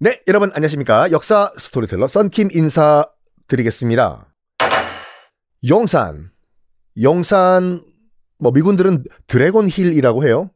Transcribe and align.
네, 0.00 0.22
여러분 0.28 0.52
안녕하십니까. 0.54 1.10
역사 1.10 1.50
스토리텔러 1.56 2.06
썬킴 2.06 2.50
인사드리겠습니다. 2.52 4.32
용산. 5.68 6.30
용산, 7.02 7.82
뭐 8.38 8.52
미군들은 8.52 9.02
Dragon 9.26 9.68
Hill이라고 9.68 10.24
해요. 10.24 10.52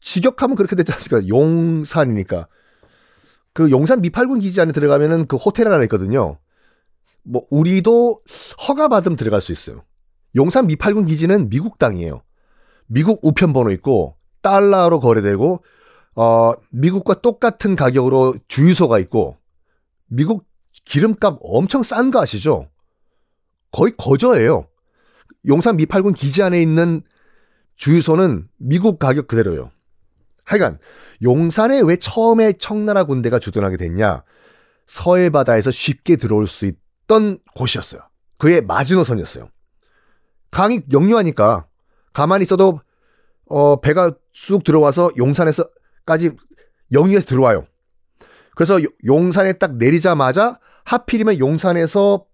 직역하면 0.00 0.56
그렇게 0.56 0.74
되지 0.74 0.90
않습니까? 0.92 1.28
용산이니까. 1.28 2.48
그 3.52 3.70
용산 3.70 4.00
미팔군 4.00 4.40
기지 4.40 4.58
안에 4.58 4.72
들어가면은 4.72 5.26
그 5.26 5.36
호텔 5.36 5.70
하나 5.70 5.82
있거든요. 5.82 6.38
뭐 7.24 7.46
우리도 7.50 8.22
허가 8.68 8.88
받으면 8.88 9.16
들어갈 9.16 9.42
수 9.42 9.52
있어요. 9.52 9.84
용산 10.34 10.66
미팔군 10.66 11.04
기지는 11.04 11.50
미국 11.50 11.76
땅이에요. 11.76 12.22
미국 12.86 13.20
우편 13.22 13.52
번호 13.52 13.70
있고 13.70 14.16
달러로 14.40 15.00
거래되고 15.00 15.62
어 16.18 16.52
미국과 16.70 17.14
똑같은 17.20 17.76
가격으로 17.76 18.34
주유소가 18.48 18.98
있고 18.98 19.36
미국 20.08 20.48
기름값 20.84 21.38
엄청 21.40 21.84
싼 21.84 22.10
거 22.10 22.20
아시죠? 22.20 22.68
거의 23.70 23.92
거저예요. 23.96 24.66
용산 25.46 25.76
미팔군 25.76 26.14
기지 26.14 26.42
안에 26.42 26.60
있는 26.60 27.02
주유소는 27.76 28.48
미국 28.56 28.98
가격 28.98 29.28
그대로요. 29.28 29.70
하여간 30.44 30.80
용산에 31.22 31.82
왜 31.82 31.94
처음에 31.94 32.54
청나라 32.54 33.04
군대가 33.04 33.38
주둔하게 33.38 33.76
됐냐? 33.76 34.24
서해 34.88 35.30
바다에서 35.30 35.70
쉽게 35.70 36.16
들어올 36.16 36.48
수 36.48 36.66
있던 36.66 37.38
곳이었어요. 37.54 38.00
그의 38.38 38.62
마지노선이었어요. 38.62 39.50
강이 40.50 40.80
역류하니까 40.90 41.68
가만히 42.12 42.42
있어도 42.42 42.80
어 43.46 43.80
배가 43.80 44.10
쑥 44.32 44.64
들어와서 44.64 45.12
용산에서 45.16 45.68
까지 46.08 46.30
역류해서 46.90 47.26
들어와요. 47.26 47.66
그래서 48.56 48.80
용산에 49.06 49.52
딱 49.52 49.76
내리자마자 49.76 50.58
하필이면 50.86 51.38
용산에서 51.38 52.24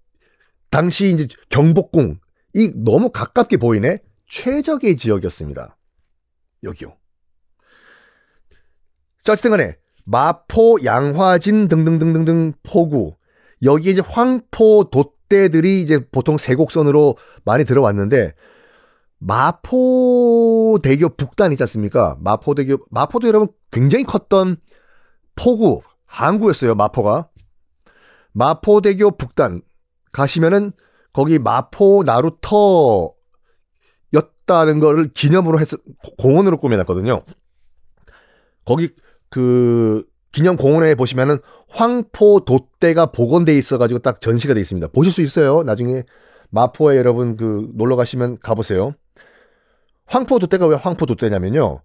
당시 0.70 1.06
이제 1.06 1.26
경복궁 1.48 2.20
이 2.54 2.72
너무 2.76 3.10
가깝게 3.10 3.56
보이네 3.56 3.98
최적의 4.28 4.96
지역이었습니다. 4.96 5.76
여기요. 6.62 6.96
자, 9.24 9.32
어쨌든 9.32 9.50
간에 9.50 9.76
마포, 10.04 10.78
양화진 10.84 11.66
등등등등등 11.66 12.52
포구 12.62 13.16
여기에 13.62 13.92
이제 13.92 14.02
황포 14.06 14.90
돛대들이 14.90 15.82
이제 15.82 15.98
보통 16.12 16.38
세곡선으로 16.38 17.16
많이 17.44 17.64
들어왔는데 17.64 18.34
마포대교 19.18 21.08
북단 21.16 21.50
있지 21.52 21.62
않습니까? 21.62 22.16
마포대교 22.20 22.86
마포도 22.90 23.26
여러분 23.26 23.48
굉장히 23.74 24.04
컸던 24.04 24.56
포구 25.34 25.82
항구였어요. 26.06 26.76
마포가 26.76 27.28
마포대교 28.32 29.16
북단 29.16 29.62
가시면은 30.12 30.70
거기 31.12 31.40
마포 31.40 32.04
나루터였다는 32.06 33.18
거를 34.80 35.10
기념으로 35.12 35.58
해서 35.58 35.76
공원으로 36.18 36.58
꾸며놨거든요. 36.58 37.24
거기 38.64 38.90
그 39.28 40.04
기념 40.30 40.56
공원에 40.56 40.94
보시면은 40.94 41.38
황포 41.68 42.44
돛대가 42.44 43.06
복원돼 43.06 43.58
있어가지고 43.58 43.98
딱 44.00 44.20
전시가 44.20 44.54
돼 44.54 44.60
있습니다. 44.60 44.86
보실 44.88 45.12
수 45.12 45.20
있어요. 45.20 45.64
나중에 45.64 46.04
마포에 46.50 46.96
여러분 46.96 47.36
그 47.36 47.68
놀러 47.74 47.96
가시면 47.96 48.38
가보세요. 48.38 48.94
황포 50.06 50.38
돛대가 50.38 50.68
왜 50.68 50.76
황포 50.76 51.06
돛대냐면요. 51.06 51.82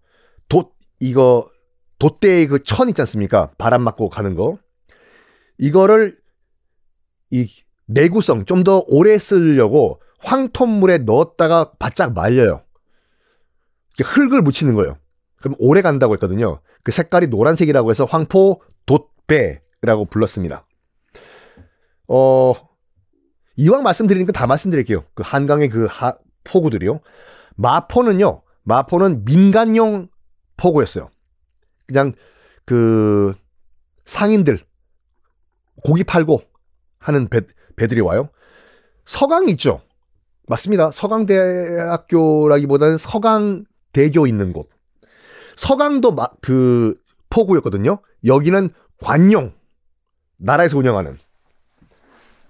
돛 0.49 0.69
이거 0.99 1.49
돛대의 1.99 2.47
그 2.47 2.63
천 2.63 2.89
있지 2.89 3.01
않습니까? 3.01 3.51
바람 3.57 3.81
맞고 3.83 4.09
가는 4.09 4.35
거. 4.35 4.57
이거를 5.57 6.17
이 7.31 7.47
내구성 7.87 8.45
좀 8.45 8.63
더 8.63 8.83
오래 8.87 9.17
쓰려고 9.17 10.01
황토물에 10.19 10.99
넣었다가 10.99 11.73
바짝 11.79 12.13
말려요. 12.13 12.63
흙을 14.01 14.41
묻히는 14.41 14.75
거예요. 14.75 14.97
그럼 15.37 15.55
오래 15.59 15.81
간다고 15.81 16.13
했거든요. 16.13 16.61
그 16.83 16.91
색깔이 16.91 17.27
노란색이라고 17.27 17.89
해서 17.89 18.05
황포 18.05 18.61
돛배라고 18.85 20.05
불렀습니다. 20.05 20.65
어, 22.07 22.53
이왕 23.57 23.83
말씀드리니까 23.83 24.31
다 24.31 24.47
말씀드릴게요. 24.47 25.03
그 25.13 25.23
한강의 25.25 25.69
그 25.69 25.85
하, 25.89 26.13
포구들이요. 26.43 27.01
마포는요, 27.55 28.41
마포는 28.63 29.25
민간용 29.25 30.07
포구였어요. 30.57 31.09
그냥 31.89 32.13
그 32.65 33.33
상인들 34.05 34.59
고기 35.83 36.03
팔고 36.03 36.43
하는 36.99 37.27
배, 37.29 37.41
배들이 37.75 38.01
와요. 38.01 38.29
서강 39.05 39.49
있죠. 39.49 39.81
맞습니다. 40.47 40.91
서강대학교라기보다는 40.91 42.99
서강대교 42.99 44.27
있는 44.27 44.53
곳. 44.53 44.69
서강도 45.55 46.11
마, 46.11 46.27
그 46.41 46.93
포구였거든요. 47.31 48.03
여기는 48.25 48.69
관용 49.01 49.55
나라에서 50.37 50.77
운영하는. 50.77 51.17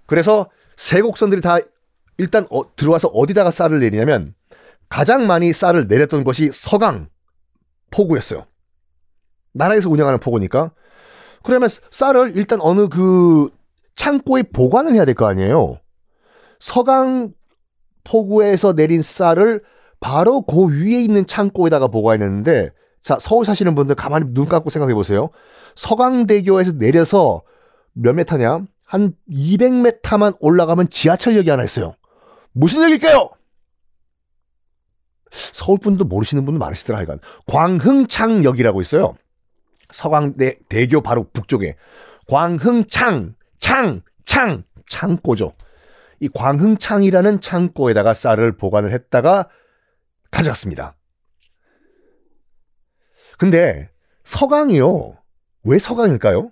그래서 0.05 0.49
세곡선들이 0.75 1.39
다 1.41 1.59
일단 2.17 2.45
어, 2.51 2.75
들어와서 2.75 3.07
어디다가 3.07 3.51
쌀을 3.51 3.79
내리냐면 3.79 4.35
가장 4.89 5.28
많이 5.28 5.53
쌀을 5.53 5.88
내렸던 5.88 6.25
것이 6.25 6.51
서강 6.51 7.07
포구였어요. 7.91 8.45
나라에서 9.53 9.89
운영하는 9.89 10.19
포구니까. 10.19 10.71
그러면 11.43 11.69
쌀을 11.91 12.35
일단 12.35 12.59
어느 12.61 12.87
그 12.89 13.49
창고에 13.95 14.43
보관을 14.43 14.93
해야 14.93 15.05
될 15.05 15.15
거 15.15 15.25
아니에요. 15.27 15.77
서강 16.59 17.33
포구에서 18.03 18.73
내린 18.73 19.01
쌀을 19.01 19.61
바로 19.99 20.41
그 20.41 20.67
위에 20.67 21.01
있는 21.01 21.25
창고에다가 21.25 21.87
보관했는데 21.87 22.71
자, 23.01 23.17
서울 23.19 23.45
사시는 23.45 23.75
분들 23.75 23.95
가만히 23.95 24.27
눈 24.34 24.47
감고 24.47 24.69
생각해 24.69 24.93
보세요. 24.93 25.29
서강대교에서 25.75 26.73
내려서 26.73 27.41
몇 27.93 28.13
메타냐? 28.13 28.66
한 28.84 29.13
200m만 29.29 30.35
올라가면 30.40 30.90
지하철역이 30.90 31.49
하나 31.49 31.63
있어요. 31.63 31.95
무슨 32.52 32.84
역일까요? 32.84 33.29
서울 35.31 35.79
분도 35.79 36.05
모르시는 36.05 36.43
분들 36.45 36.57
많으시더라, 36.59 36.97
하여간. 36.97 37.19
광흥창역이라고 37.47 38.81
있어요. 38.81 39.16
서강대 39.91 40.59
대교 40.70 41.02
바로 41.02 41.30
북쪽에. 41.32 41.76
광흥창, 42.28 43.36
창, 43.59 44.02
창, 44.26 44.64
창고죠. 44.90 45.52
이 46.20 46.30
광흥창이라는 46.30 47.41
창고에다가 47.41 48.14
쌀을 48.14 48.58
보관을 48.58 48.91
했다가 48.94 49.50
가져갔습니다. 50.32 50.96
근데 53.38 53.90
서강이요. 54.26 55.18
왜 55.64 55.80
서강일까요? 55.80 56.52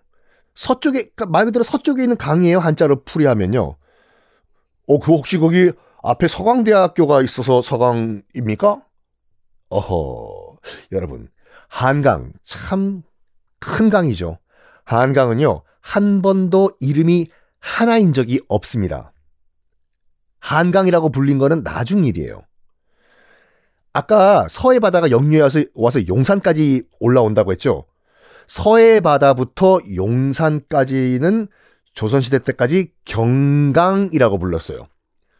서쪽에 0.55 1.09
그러니까 1.15 1.25
말 1.27 1.45
그대로 1.45 1.63
서쪽에 1.63 2.03
있는 2.03 2.17
강이에요. 2.17 2.59
한자로 2.59 3.03
풀이하면요. 3.03 3.77
어, 4.87 4.99
그 4.99 5.11
혹시 5.11 5.37
거기 5.37 5.71
앞에 6.01 6.27
서강대학교가 6.27 7.21
있어서 7.21 7.61
서강입니까? 7.61 8.81
어허. 9.69 10.57
여러분, 10.93 11.29
한강 11.67 12.31
참 12.43 13.03
큰 13.59 13.89
강이죠. 13.89 14.39
한강은요. 14.85 15.63
한 15.81 16.21
번도 16.21 16.71
이름이 16.79 17.29
하나인 17.59 18.13
적이 18.13 18.41
없습니다. 18.47 19.13
한강이라고 20.39 21.09
불린 21.11 21.37
거는 21.37 21.63
나중 21.63 22.05
일이에요. 22.05 22.43
아까 23.93 24.47
서해 24.49 24.79
바다가 24.79 25.09
역류해 25.09 25.41
와서, 25.41 25.59
와서 25.73 26.07
용산까지 26.07 26.83
올라온다고 26.99 27.51
했죠. 27.51 27.85
서해 28.47 28.99
바다부터 28.99 29.79
용산까지는 29.95 31.47
조선시대 31.93 32.39
때까지 32.43 32.93
경강이라고 33.05 34.37
불렀어요. 34.37 34.87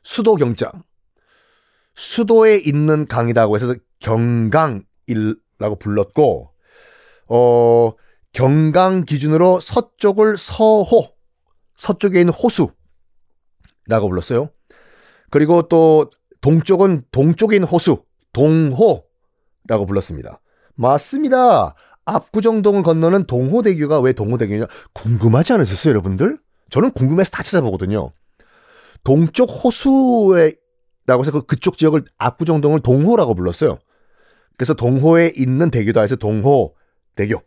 수도 0.04 0.36
경장. 0.36 0.72
수도에 1.96 2.58
있는 2.58 3.06
강이라고 3.08 3.56
해서 3.56 3.76
경강이라고 4.00 5.76
불렀고, 5.80 6.50
어, 7.28 7.92
경강 8.38 9.04
기준으로 9.04 9.60
서쪽을 9.60 10.38
서호, 10.38 11.10
서쪽에 11.76 12.20
있는 12.20 12.32
호수라고 12.32 14.10
불렀어요. 14.10 14.52
그리고 15.32 15.64
또 15.64 16.12
동쪽은 16.42 17.06
동쪽에 17.10 17.56
있는 17.56 17.68
호수, 17.68 18.04
동호라고 18.34 19.88
불렀습니다. 19.88 20.40
맞습니다. 20.76 21.74
압구정동을 22.06 22.84
건너는 22.84 23.26
동호대교가 23.26 24.02
왜 24.02 24.14
동호대교냐 24.14 24.68
궁금하지 24.94 25.54
않으셨어요, 25.54 25.90
여러분들? 25.90 26.38
저는 26.70 26.92
궁금해서 26.92 27.32
다 27.32 27.42
찾아보거든요. 27.42 28.12
동쪽 29.04 29.46
호수에라고 29.48 31.22
해서 31.22 31.32
그 31.32 31.42
그쪽 31.42 31.80
지역을 31.80 32.06
압구정동을 32.20 32.82
동호라고 32.82 33.34
불렀어요. 33.34 33.80
그래서 34.58 34.76
동호에 34.76 35.34
있는 35.36 35.72
대교다 35.72 36.02
해서 36.02 36.16
동호대교. 36.18 37.47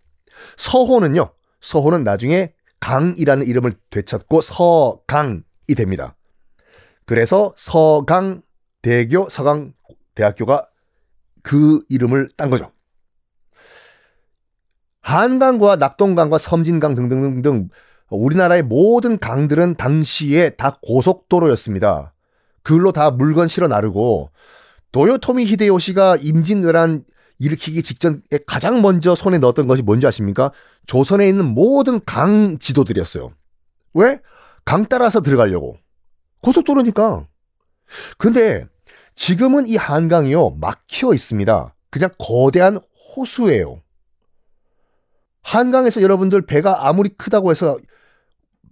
서호는요. 0.57 1.31
서호는 1.61 2.05
나중에 2.05 2.53
강이라는 2.81 3.47
이름을 3.47 3.73
되찾고 3.91 4.41
서강이 4.41 5.43
됩니다. 5.77 6.17
그래서 7.05 7.53
서강 7.57 8.43
대교, 8.83 9.29
서강 9.29 9.75
대학교가 10.15 10.69
그 11.43 11.83
이름을 11.89 12.29
딴 12.37 12.51
거죠. 12.51 12.73
한강과 15.03 15.77
낙동강과 15.77 16.39
섬진강 16.39 16.95
등등등등 16.95 17.69
우리나라의 18.11 18.63
모든 18.63 19.19
강들은 19.19 19.77
당시에 19.77 20.51
다 20.51 20.79
고속도로였습니다. 20.83 22.13
그걸로 22.63 22.93
다 22.93 23.11
물건 23.11 23.49
실어 23.49 23.69
나르고 23.69 24.31
도요토미 24.93 25.47
히데요시가 25.47 26.17
임진왜란 26.17 27.05
일으키기 27.41 27.83
직전에 27.83 28.21
가장 28.47 28.83
먼저 28.83 29.15
손에 29.15 29.39
넣었던 29.39 29.67
것이 29.67 29.83
뭔지 29.83 30.07
아십니까? 30.07 30.53
조선에 30.87 31.27
있는 31.29 31.47
모든 31.47 32.01
강 32.05 32.59
지도들이었어요. 32.59 33.33
왜? 33.95 34.21
강 34.65 34.87
따라서 34.87 35.21
들어가려고. 35.21 35.77
고속도로니까. 36.43 37.27
근데 38.19 38.67
지금은 39.17 39.67
이 39.67 39.77
한강이요, 39.77 40.51
막혀 40.61 41.15
있습니다. 41.15 41.75
그냥 41.91 42.11
거대한 42.19 42.79
호수예요. 43.17 43.83
한강에서 45.43 46.03
여러분들 46.03 46.43
배가 46.43 46.87
아무리 46.87 47.09
크다고 47.09 47.51
해서 47.51 47.79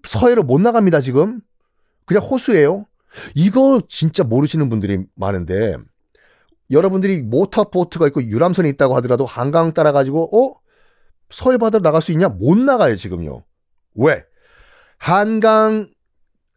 서해로 0.06 0.42
못 0.42 0.60
나갑니다, 0.60 1.00
지금. 1.00 1.40
그냥 2.04 2.22
호수예요. 2.22 2.86
이거 3.34 3.80
진짜 3.88 4.22
모르시는 4.24 4.68
분들이 4.68 5.04
많은데, 5.14 5.76
여러분들이 6.70 7.22
모터보트가 7.22 8.06
있고 8.08 8.22
유람선이 8.22 8.68
있다고 8.70 8.96
하더라도 8.96 9.24
한강 9.24 9.72
따라가지고, 9.72 10.36
어? 10.36 10.60
서해 11.30 11.58
바다로 11.58 11.82
나갈 11.82 12.02
수 12.02 12.12
있냐? 12.12 12.28
못 12.28 12.56
나가요, 12.58 12.96
지금요. 12.96 13.44
왜? 13.94 14.24
한강 14.98 15.90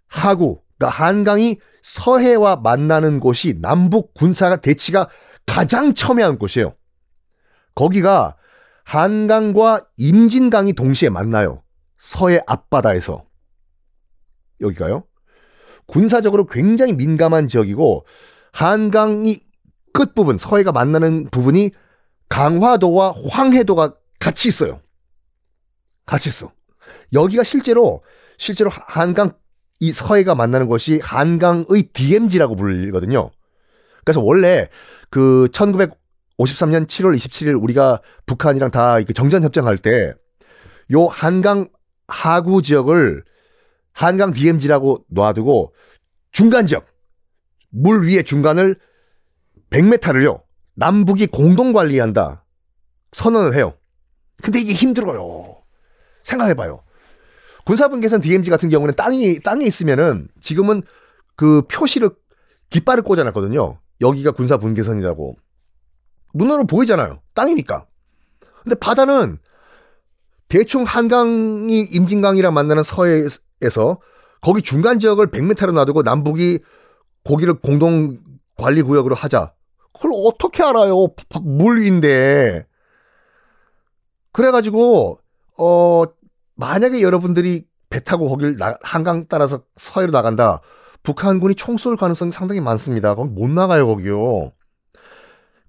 하구, 0.08 0.62
그러니까 0.78 1.06
한강이 1.06 1.60
서해와 1.82 2.58
만나는 2.58 3.20
곳이 3.20 3.60
남북 3.60 4.14
군사가 4.14 4.58
대치가 4.58 5.10
가장 5.46 5.94
첨예한 5.94 6.38
곳이에요. 6.38 6.76
거기가 7.76 8.36
한강과 8.84 9.88
임진강이 9.98 10.74
동시에 10.74 11.10
만나요. 11.10 11.64
서해 11.98 12.42
앞바다에서. 12.46 13.26
여기가요. 14.60 15.06
군사적으로 15.86 16.46
굉장히 16.46 16.94
민감한 16.94 17.48
지역이고 17.48 18.06
한강이 18.52 19.40
끝부분 19.94 20.38
서해가 20.38 20.72
만나는 20.72 21.30
부분이 21.30 21.72
강화도와 22.30 23.14
황해도가 23.30 23.96
같이 24.20 24.48
있어요. 24.48 24.82
같이 26.06 26.30
있어. 26.30 26.52
여기가 27.14 27.44
실제로 27.44 28.04
실제로 28.38 28.70
한강 28.72 29.34
이 29.80 29.92
서해가 29.92 30.36
만나는 30.36 30.68
곳이 30.68 31.00
한강의 31.04 31.90
DMZ라고 31.94 32.56
불리거든요. 32.56 33.32
그래서 34.06 34.22
원래 34.22 34.70
그 35.10 35.48
1953년 35.52 36.88
7월 36.88 37.16
27일 37.16 37.62
우리가 37.62 38.02
북한이랑 38.26 38.72
다 38.72 39.02
정전 39.14 39.44
협정할 39.44 39.78
때 39.78 40.14
요 40.92 41.08
한강 41.08 41.70
하구 42.08 42.62
지역을 42.62 43.24
한강 43.94 44.34
DMZ라고 44.34 45.06
놔두고 45.10 45.74
중간 46.32 46.66
지역 46.66 46.86
물 47.70 48.06
위에 48.06 48.24
중간을 48.24 48.76
100m를요 49.72 50.44
남북이 50.76 51.28
공동 51.28 51.74
관리한다 51.74 52.46
선언을 53.14 53.56
해요. 53.56 53.74
근데 54.42 54.60
이게 54.60 54.74
힘들어요. 54.74 55.58
생각해봐요. 56.24 56.84
군사분계선 57.66 58.22
DMZ 58.22 58.50
같은 58.50 58.70
경우는 58.70 58.96
땅이 58.96 59.40
땅에 59.42 59.66
있으면은 59.66 60.30
지금은 60.40 60.82
그 61.36 61.64
표시를 61.64 62.12
깃발을 62.70 63.04
꽂아놨거든요. 63.04 63.80
여기가 64.00 64.32
군사분계선이라고 64.32 65.36
눈으로 66.34 66.66
보이잖아요. 66.66 67.22
땅이니까. 67.34 67.86
근데 68.64 68.76
바다는 68.76 69.38
대충 70.48 70.84
한강이 70.84 71.82
임진강이랑 71.82 72.54
만나는 72.54 72.84
서해에서 72.84 74.00
거기 74.42 74.62
중간 74.62 75.00
지역을 75.00 75.28
100m로 75.28 75.74
놔두고 75.74 76.02
남북이 76.02 76.60
거기를 77.24 77.56
공동 77.56 78.20
관리 78.58 78.82
구역으로 78.82 79.16
하자. 79.16 79.54
그걸 80.02 80.12
어떻게 80.26 80.64
알아요? 80.64 81.08
물 81.44 81.82
위인데. 81.82 82.66
그래가지고 84.34 85.20
어 85.58 86.04
만약에 86.56 87.02
여러분들이 87.02 87.68
배 87.90 88.04
타고 88.04 88.28
거길 88.30 88.58
나, 88.58 88.74
한강 88.82 89.28
따라서 89.28 89.64
서해로 89.76 90.12
나간다. 90.12 90.62
북한군이 91.04 91.56
총 91.56 91.78
쏠 91.78 91.98
가능성이 91.98 92.32
상당히 92.32 92.62
많습니다. 92.62 93.14
거기 93.16 93.30
못 93.30 93.50
나가요, 93.50 93.86
거기요. 93.86 94.52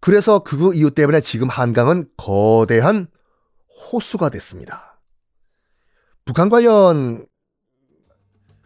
그래서 0.00 0.38
그 0.40 0.74
이유 0.74 0.90
때문에 0.90 1.20
지금 1.20 1.48
한강은 1.48 2.08
거대한 2.16 3.08
호수가 3.92 4.30
됐습니다. 4.30 5.00
북한 6.24 6.48
관련 6.48 7.26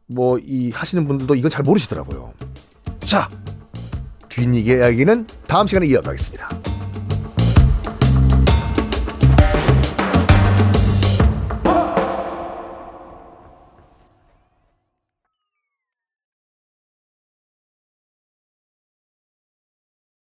뭐 0.08 0.38
이 0.38 0.70
하시는 0.70 1.06
분들도 1.08 1.34
이건 1.34 1.50
잘 1.50 1.62
모르시더라고요. 1.64 2.32
자, 3.00 3.28
뒷얘기 4.36 4.70
이야기는 4.72 5.26
다음 5.48 5.66
시간에 5.66 5.86
이어가겠습니다. 5.86 6.65